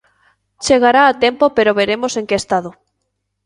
Chegará 0.65 1.03
a 1.07 1.17
tempo 1.25 1.45
pero 1.55 1.77
veremos 1.79 2.13
en 2.19 2.25
que 2.29 2.39
estado. 2.41 2.71